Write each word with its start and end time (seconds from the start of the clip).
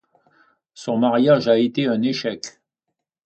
Son 0.73 0.97
mariage 0.97 1.47
a 1.47 1.59
été 1.59 1.85
un 1.85 2.01
échec. 2.01 2.43